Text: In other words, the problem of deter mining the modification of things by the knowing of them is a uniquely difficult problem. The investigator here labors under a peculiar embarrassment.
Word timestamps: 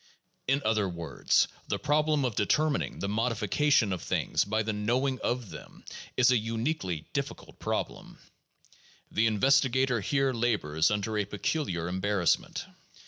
In 0.47 0.63
other 0.65 0.89
words, 0.89 1.47
the 1.67 1.77
problem 1.77 2.25
of 2.25 2.33
deter 2.33 2.71
mining 2.71 2.97
the 3.01 3.07
modification 3.07 3.93
of 3.93 4.01
things 4.01 4.43
by 4.43 4.63
the 4.63 4.73
knowing 4.73 5.19
of 5.19 5.51
them 5.51 5.85
is 6.17 6.31
a 6.31 6.37
uniquely 6.39 7.05
difficult 7.13 7.59
problem. 7.59 8.17
The 9.11 9.27
investigator 9.27 10.01
here 10.01 10.33
labors 10.33 10.89
under 10.89 11.19
a 11.19 11.25
peculiar 11.25 11.87
embarrassment. 11.87 12.65